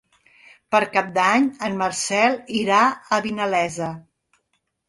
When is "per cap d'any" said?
0.75-1.45